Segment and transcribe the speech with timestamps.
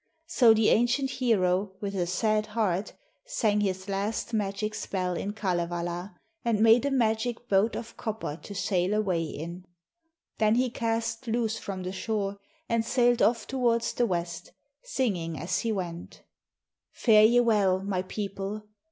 [0.25, 2.93] So the ancient hero, with a sad heart,
[3.27, 8.55] sang his last magic spell in Kalevala, and made a magic boat of copper to
[8.55, 9.63] sail away in.
[10.39, 14.51] Then he cast loose from the shore and sailed off towards the west,
[14.81, 16.23] singing as he went:
[16.89, 18.63] 'Fare ye well, my people.